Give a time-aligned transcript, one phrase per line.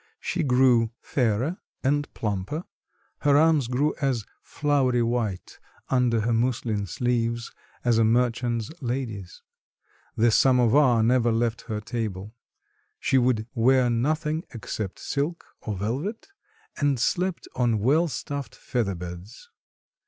[0.19, 2.63] She grew fairer and plumper;
[3.19, 7.51] her arms grew as "floury white" under her muslin sleeves
[7.85, 9.43] as a merchant's lady's;
[10.15, 12.33] the samovar never left her table;
[12.99, 16.29] she would wear nothing except silk or velvet,
[16.77, 19.51] and slept on well stuffed feather beds.